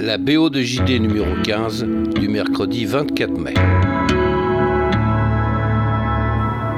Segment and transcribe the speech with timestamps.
[0.00, 1.84] La BO de JD numéro 15
[2.18, 3.54] du mercredi 24 mai.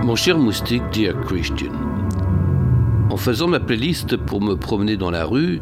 [0.04, 1.72] Mon cher moustique, dear Christian,
[3.10, 5.60] en faisant ma playlist pour me promener dans la rue,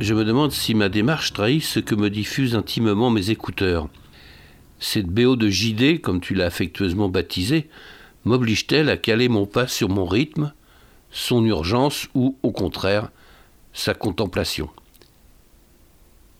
[0.00, 3.88] je me demande si ma démarche trahit ce que me diffusent intimement mes écouteurs.
[4.78, 7.68] Cette BO de JD, comme tu l'as affectueusement baptisée,
[8.24, 10.52] m'oblige-t-elle à caler mon pas sur mon rythme,
[11.10, 13.10] son urgence ou, au contraire,
[13.72, 14.70] sa contemplation?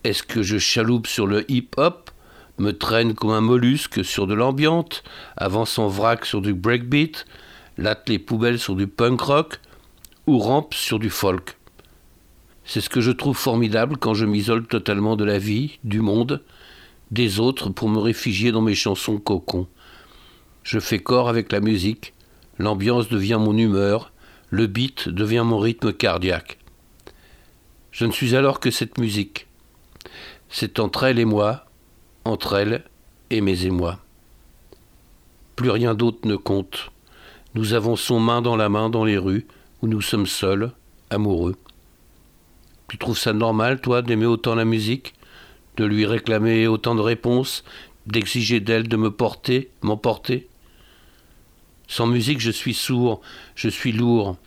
[0.05, 2.11] Est-ce que je chaloupe sur le hip-hop,
[2.57, 5.03] me traîne comme un mollusque sur de l'ambiante,
[5.35, 7.25] avance en vrac sur du breakbeat,
[7.77, 9.59] latte les poubelles sur du punk rock,
[10.25, 11.57] ou rampe sur du folk?
[12.63, 16.41] C'est ce que je trouve formidable quand je m'isole totalement de la vie, du monde,
[17.11, 19.67] des autres pour me réfugier dans mes chansons cocons.
[20.63, 22.13] Je fais corps avec la musique,
[22.57, 24.13] l'ambiance devient mon humeur,
[24.49, 26.57] le beat devient mon rythme cardiaque.
[27.91, 29.48] Je ne suis alors que cette musique.
[30.49, 31.65] C'est entre elle et moi,
[32.25, 32.83] entre elle
[33.29, 33.99] et mes émois.
[35.55, 36.91] Plus rien d'autre ne compte.
[37.53, 39.45] Nous avançons main dans la main dans les rues
[39.81, 40.71] où nous sommes seuls,
[41.09, 41.55] amoureux.
[42.87, 45.13] Tu trouves ça normal, toi, d'aimer autant la musique,
[45.77, 47.63] de lui réclamer autant de réponses,
[48.07, 50.47] d'exiger d'elle de me porter, m'emporter?
[51.87, 53.21] Sans musique, je suis sourd,
[53.55, 54.37] je suis lourd.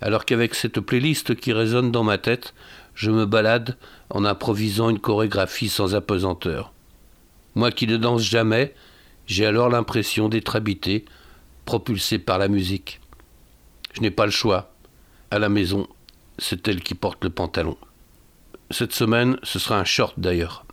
[0.00, 2.54] Alors qu'avec cette playlist qui résonne dans ma tête,
[3.00, 3.78] je me balade
[4.10, 6.70] en improvisant une chorégraphie sans apesanteur.
[7.54, 8.74] Moi qui ne danse jamais,
[9.26, 11.06] j'ai alors l'impression d'être habité,
[11.64, 13.00] propulsé par la musique.
[13.94, 14.74] Je n'ai pas le choix.
[15.30, 15.88] À la maison,
[16.36, 17.78] c'est elle qui porte le pantalon.
[18.70, 20.66] Cette semaine, ce sera un short d'ailleurs.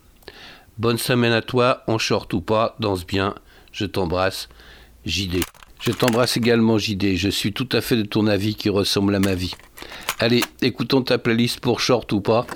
[0.77, 3.35] Bonne semaine à toi, en short ou pas, danse bien,
[3.71, 4.49] je t'embrasse,
[5.05, 5.45] JD.
[5.79, 7.15] Je t'embrasse également, JD.
[7.15, 9.53] Je suis tout à fait de ton avis qui ressemble à ma vie.
[10.19, 12.47] Allez, écoutons ta playlist pour short ou pas.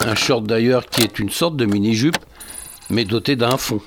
[0.00, 2.16] Un short d'ailleurs qui est une sorte de mini-jupe,
[2.88, 3.80] mais doté d'un fond.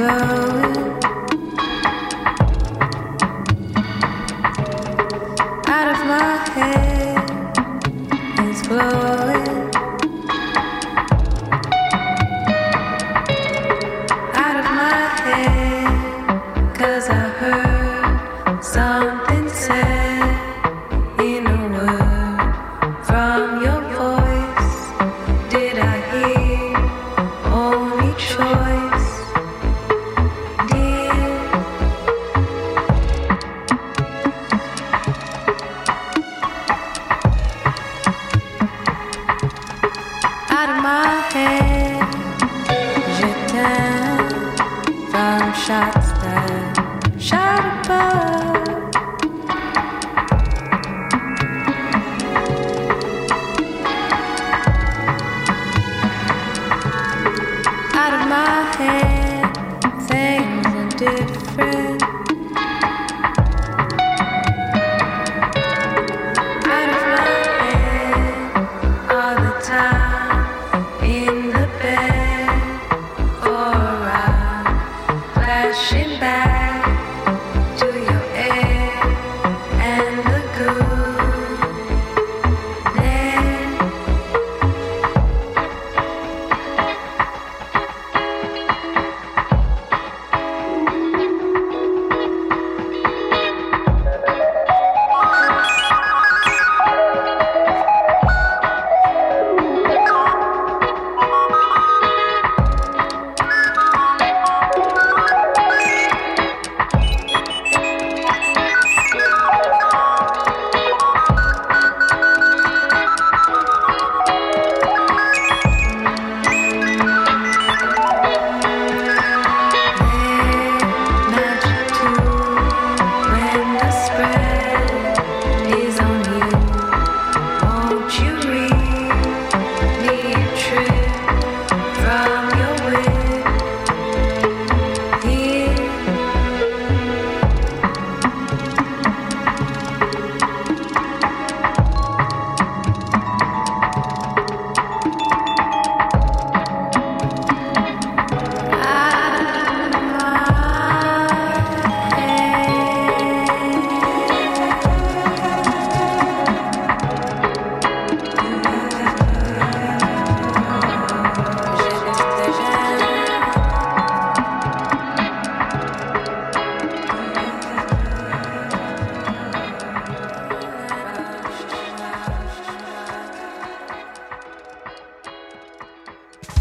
[0.00, 0.59] slow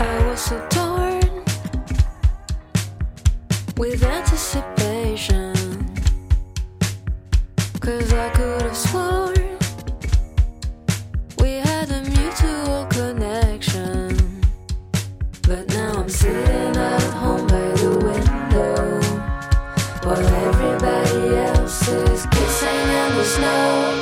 [0.09, 1.21] I was so torn
[3.77, 5.53] with anticipation.
[7.79, 9.57] Cause I could have sworn
[11.39, 14.17] we had a mutual connection.
[15.47, 19.01] But now I'm sitting at home by the window
[20.05, 23.98] while everybody else is kissing in the snow.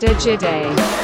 [0.00, 0.99] Veo Jide.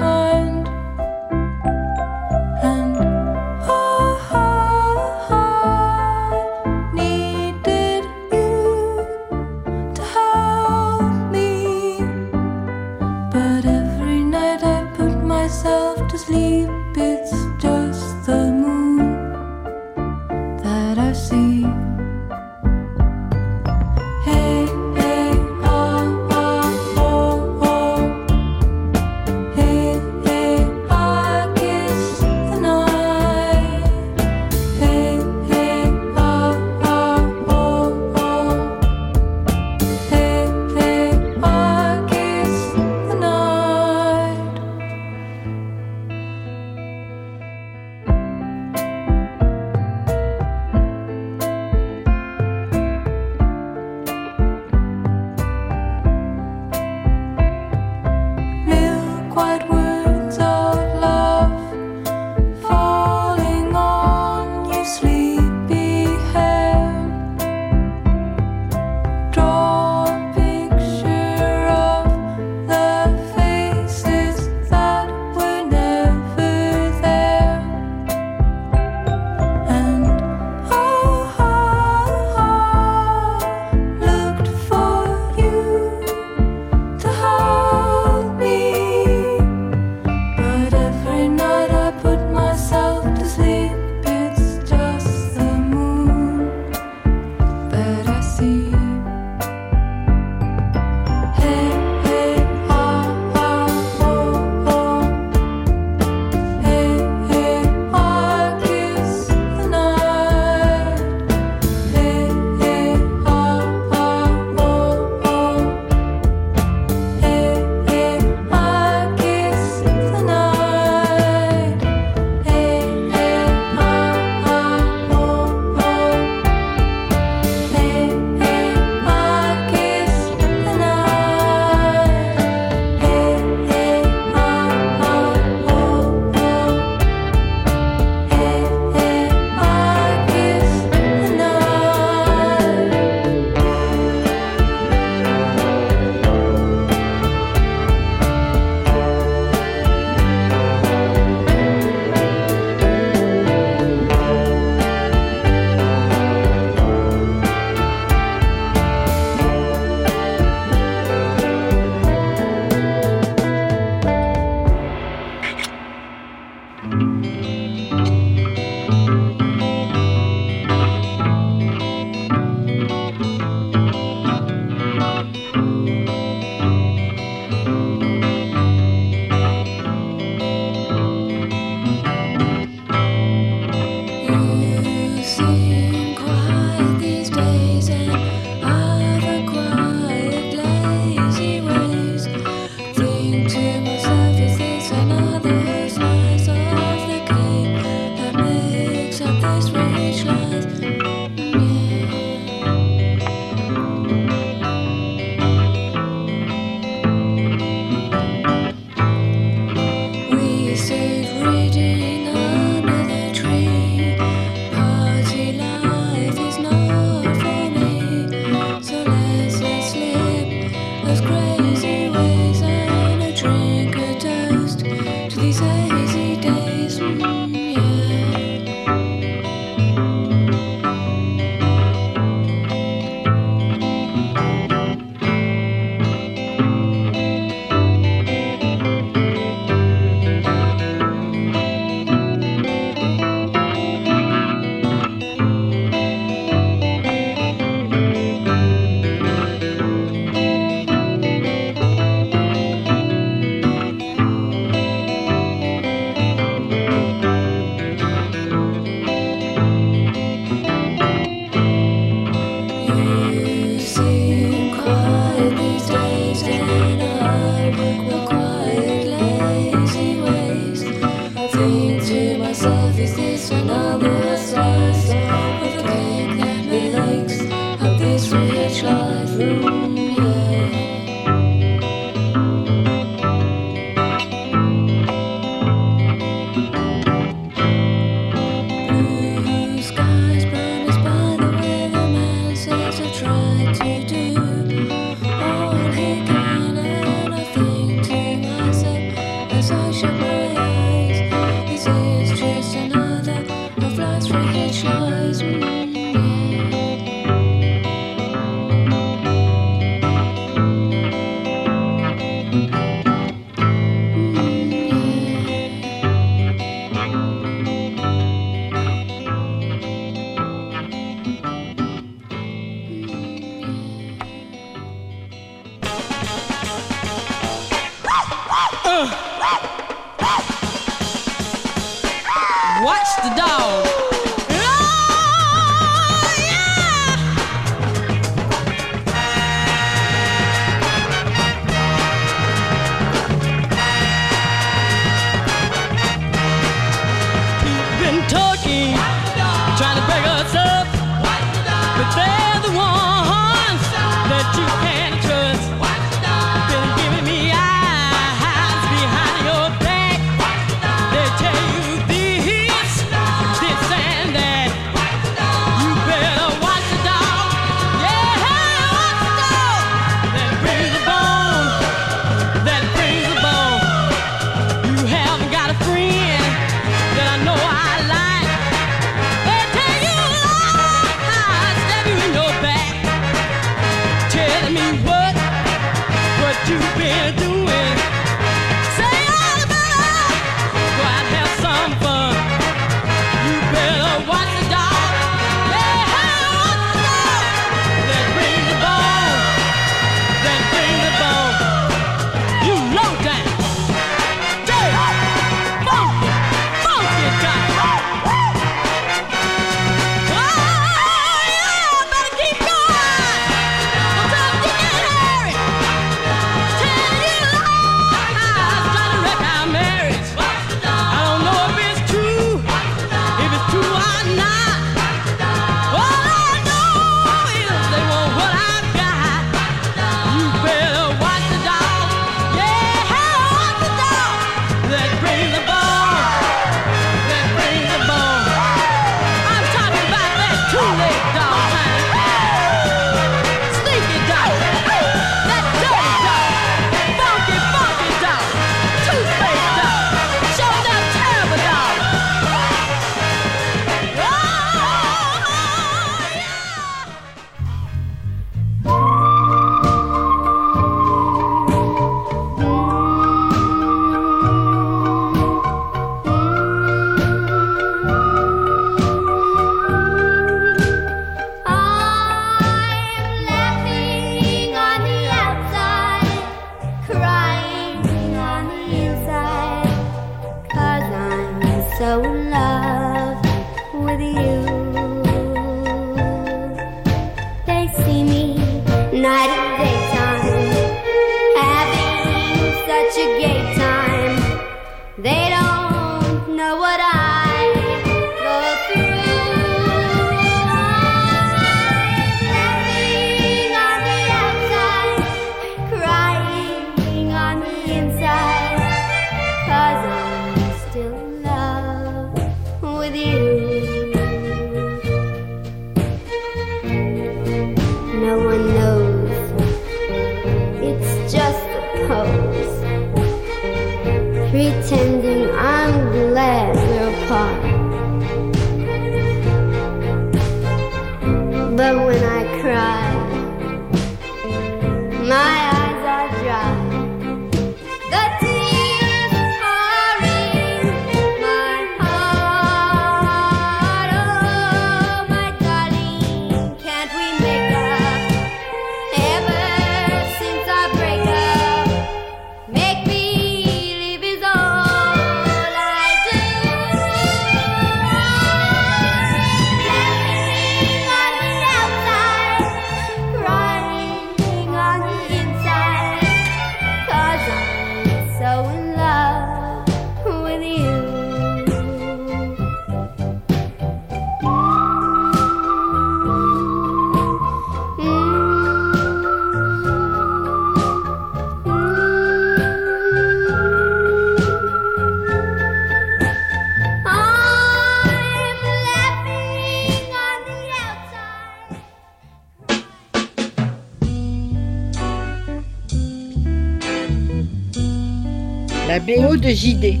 [598.90, 600.00] La BO de JD.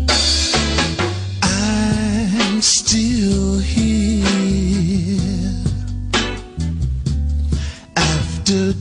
[1.44, 4.26] I'm still here
[7.94, 8.72] after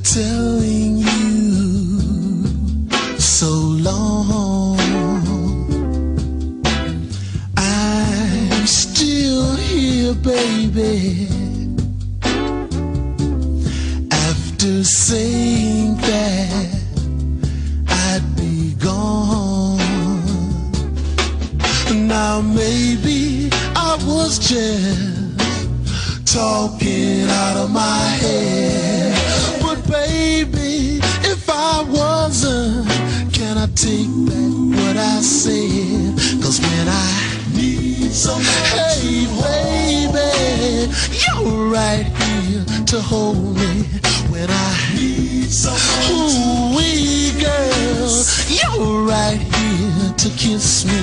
[27.71, 29.13] my head.
[29.61, 32.87] But baby, if I wasn't,
[33.33, 36.41] can I take back what I said?
[36.41, 37.09] Cause when I
[37.55, 43.83] need some, hey baby, you're right here to hold me.
[44.31, 45.77] When I need some,
[46.11, 48.09] ooh wee girl,
[48.49, 51.01] you're right here to kiss me.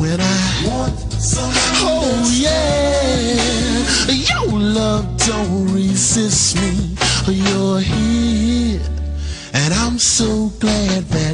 [0.00, 1.50] When I want some,
[1.82, 2.19] Oh,
[6.12, 6.96] kisses me.
[7.28, 8.80] Oh, you're here,
[9.54, 11.29] and I'm so glad that.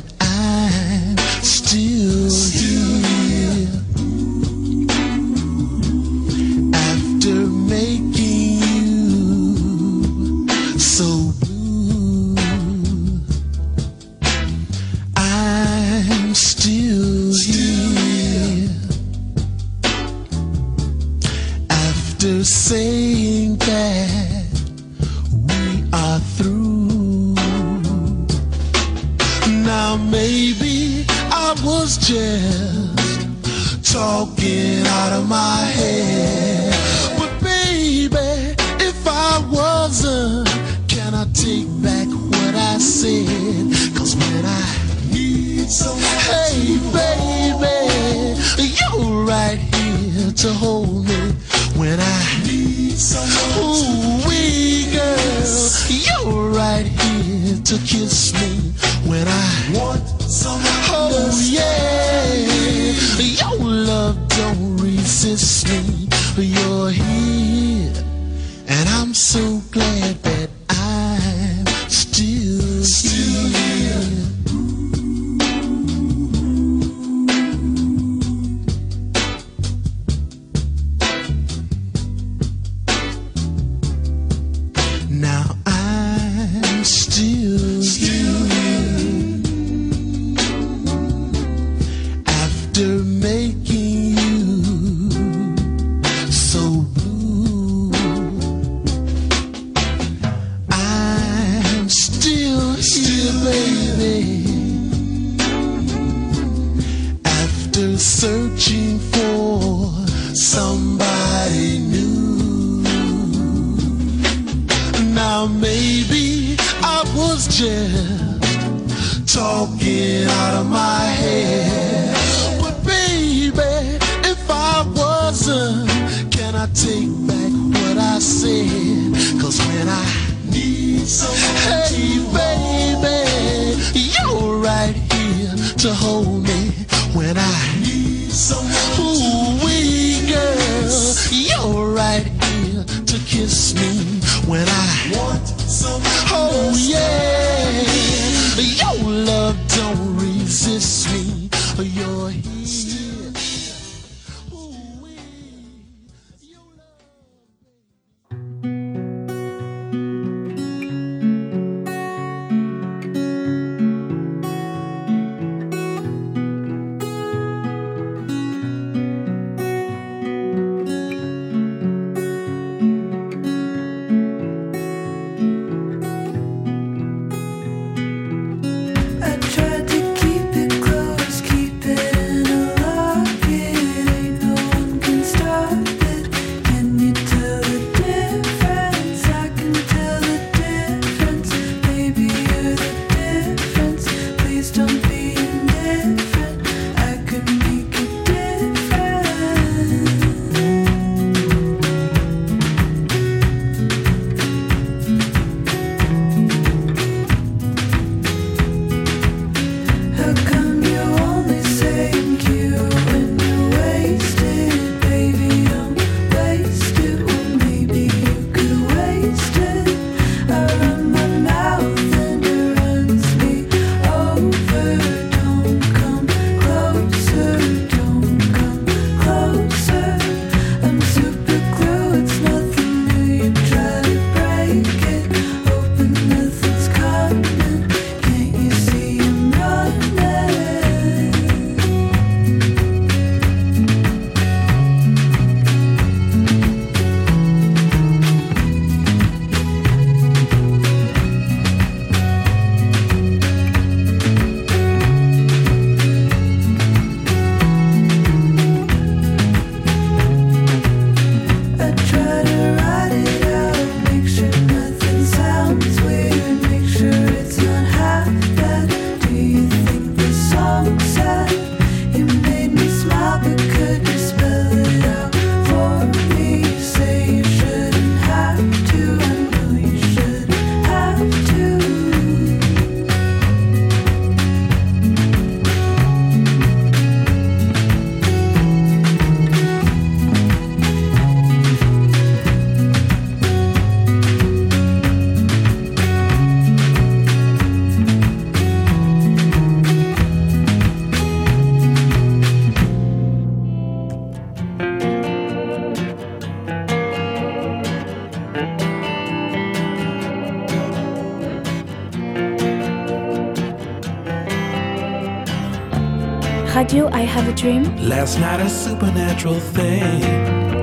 [317.16, 317.82] I have a dream.
[317.96, 320.20] Last night, a supernatural thing.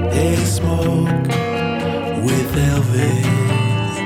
[0.09, 1.07] They smoke
[2.25, 3.99] with Elvis.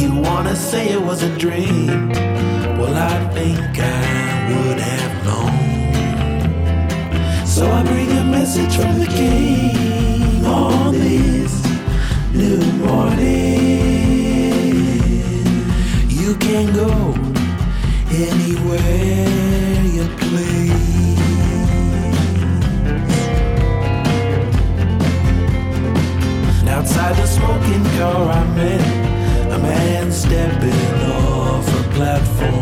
[0.00, 2.08] You wanna say it was a dream?
[2.78, 4.00] Well, I think I
[4.50, 5.56] would have known.
[7.46, 11.52] So I bring a message from the king on this
[12.32, 13.84] new morning.
[16.08, 16.90] You can go
[18.28, 20.83] anywhere you please.
[26.84, 32.60] Outside the smoking car, I met a man stepping off a platform.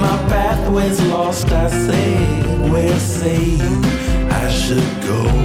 [0.00, 2.16] My pathway's lost, I say,
[2.72, 3.56] where say
[4.30, 5.43] I should go.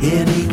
[0.00, 0.47] Anywhere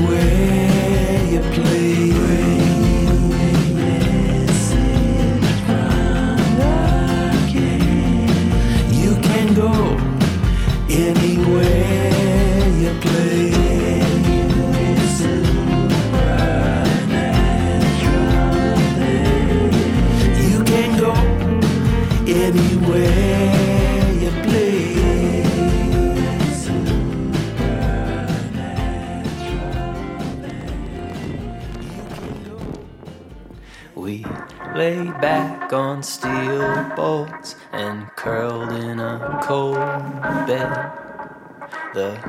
[35.21, 39.75] back on steel bolts and curled in a cold
[40.47, 40.91] bed.
[41.93, 42.19] The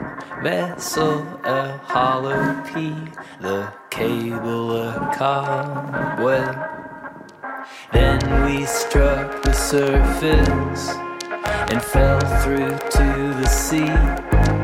[0.42, 3.10] vessel a hollow pea,
[3.40, 6.56] the cable a cobweb.
[7.92, 10.88] Then we struck the surface
[11.70, 14.55] and fell through to the sea.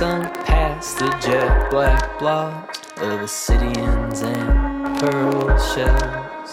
[0.00, 6.52] Sunk past the jet black blocks of Obsidians and pearl shells.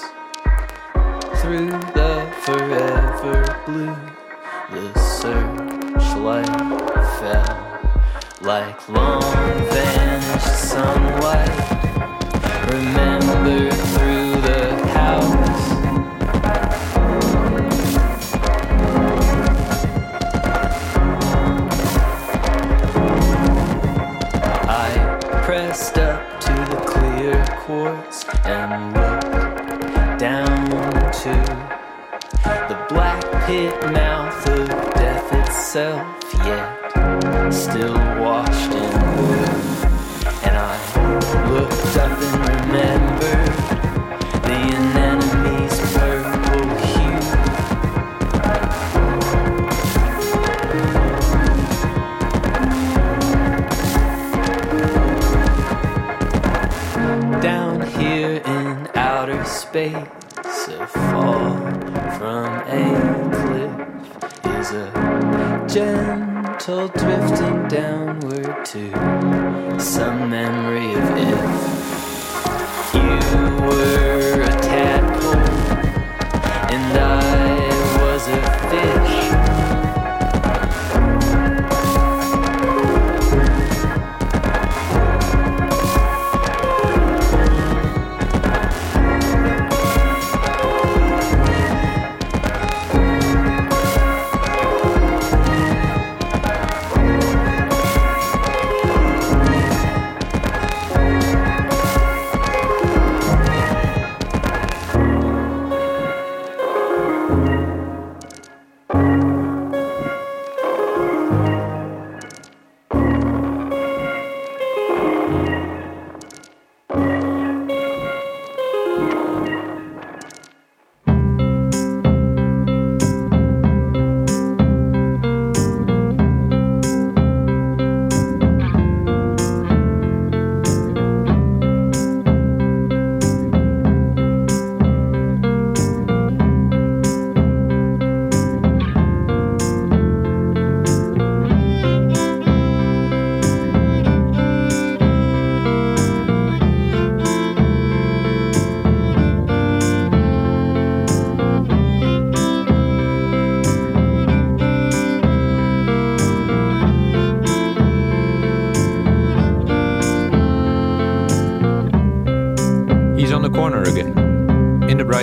[1.39, 3.95] Through the forever blue,
[4.69, 6.45] the searchlight
[7.21, 7.79] fell
[8.41, 9.21] like long
[9.71, 11.47] vanished sunlight.
[12.69, 14.07] Remember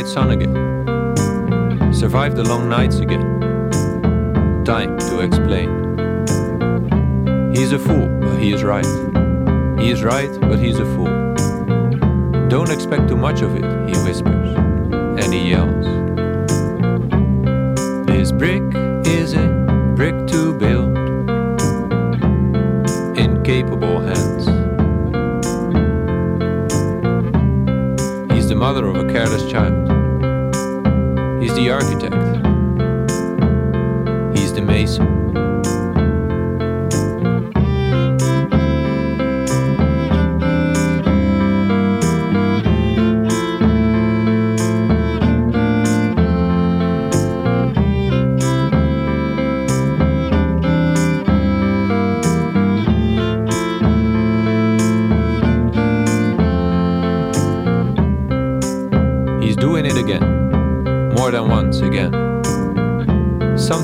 [0.05, 1.92] bright sun again.
[1.92, 3.40] Survived the long nights again.
[4.64, 5.68] Time to explain.
[7.55, 8.86] He's a fool, but he is right.
[9.78, 11.34] He is right, but he's a fool.
[12.48, 14.57] Don't expect too much of it, he whispers,
[15.22, 15.86] and he yells.
[18.07, 18.62] This brick
[19.07, 19.46] is a
[19.96, 20.96] brick to build,
[23.16, 24.46] incapable hands.
[28.32, 29.84] He's the mother of a careless child.
[31.55, 32.14] He's the architect.
[34.36, 35.13] He's the mason.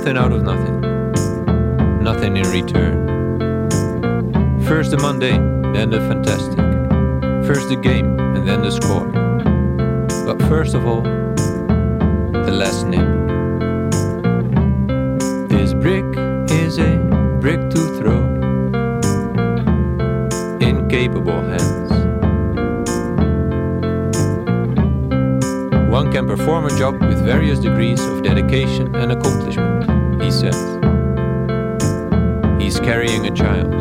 [0.01, 0.81] Something out of nothing,
[2.03, 3.07] nothing in return.
[4.63, 6.57] First the mundane, then the fantastic.
[7.47, 9.05] First the game, and then the score.
[10.25, 13.29] But first of all, the last name.
[15.49, 16.07] This brick
[16.51, 16.97] is a
[17.39, 18.25] brick to throw
[20.67, 21.91] in capable hands.
[25.91, 29.70] One can perform a job with various degrees of dedication and accomplishment,
[30.41, 30.55] he.
[32.62, 33.80] He's carrying a child.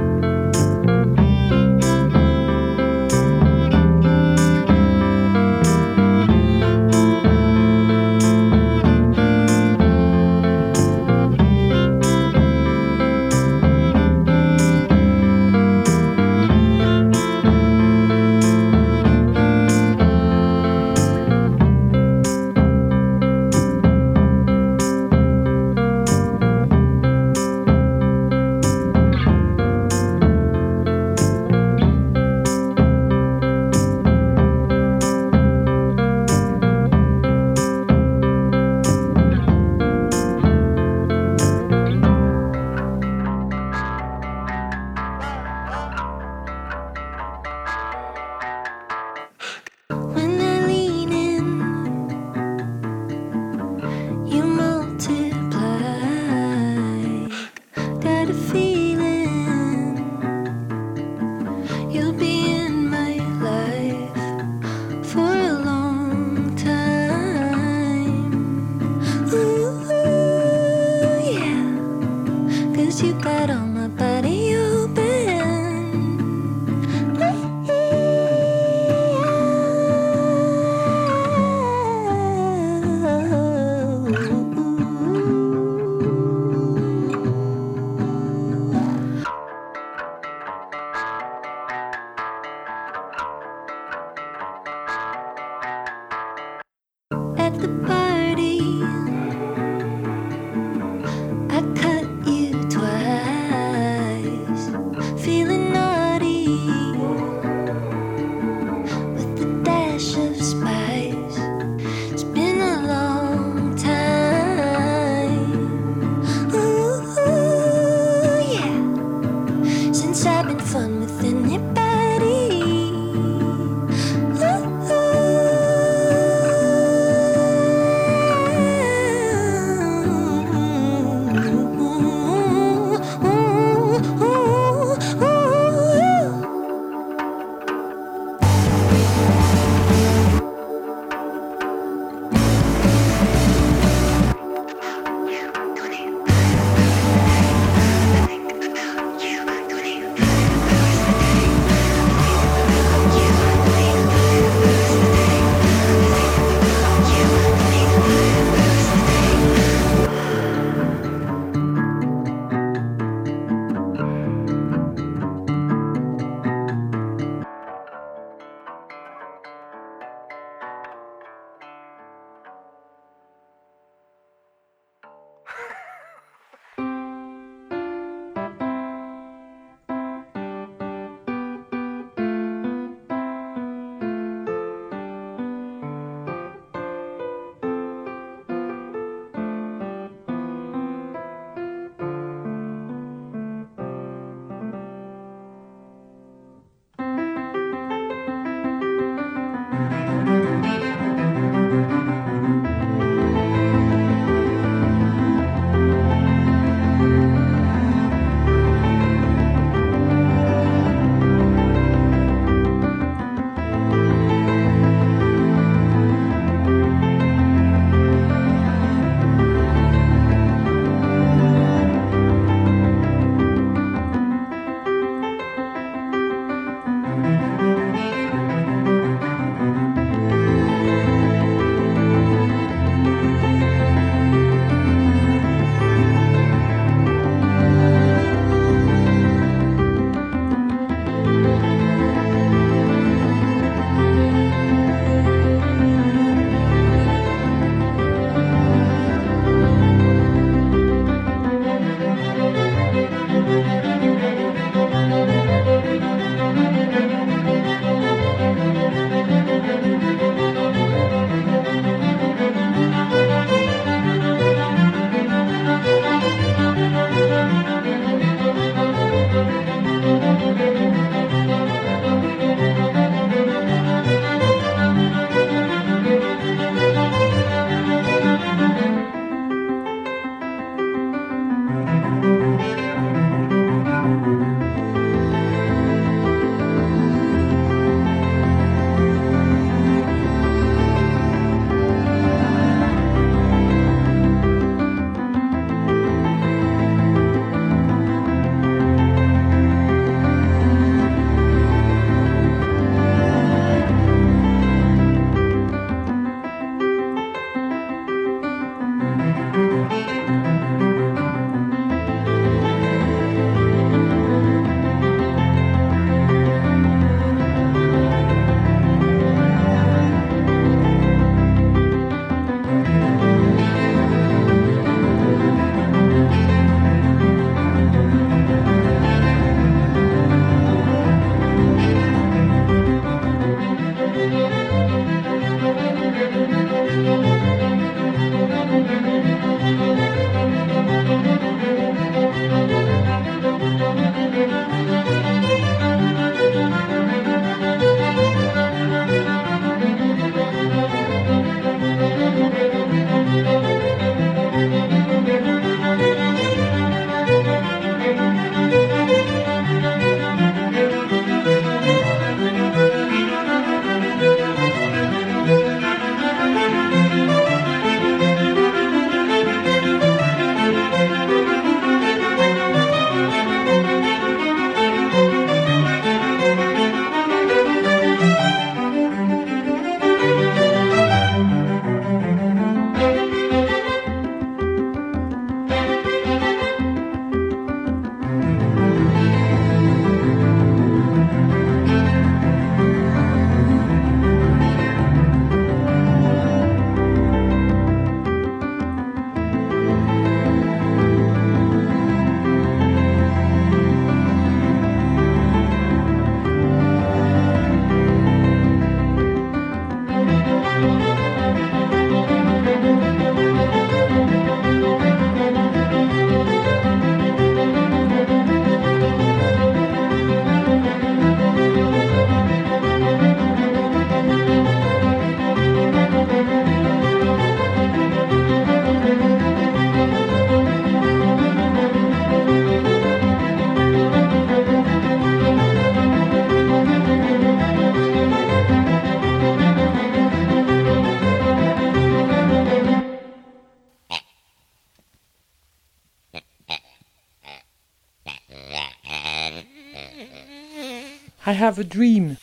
[451.59, 452.37] Have a dream.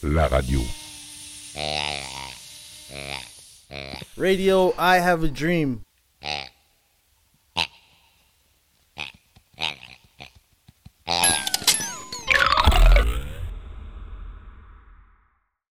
[0.00, 0.60] La radio.
[4.16, 5.83] Radio I Have a Dream.